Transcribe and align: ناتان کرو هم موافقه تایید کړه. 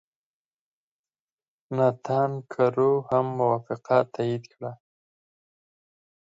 ناتان 1.75 2.31
کرو 2.51 2.91
هم 3.09 3.25
موافقه 3.39 3.97
تایید 4.13 4.43
کړه. 4.53 4.71